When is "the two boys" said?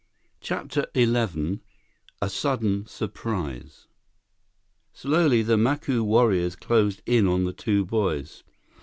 7.43-8.41